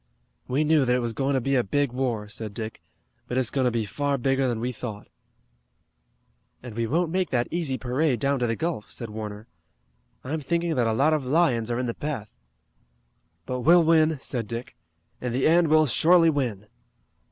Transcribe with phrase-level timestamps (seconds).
[0.47, 2.81] "We knew that it was going to be a big war," said Dick,
[3.27, 5.07] "but it's going to be far bigger than we thought."
[6.63, 9.47] "And we won't make that easy parade down to the Gulf," said Warner.
[10.23, 12.33] "I'm thinking that a lot of lions are in the path."
[13.45, 14.75] "But we'll win!" said Dick.
[15.21, 16.65] "In the end we'll surely win!"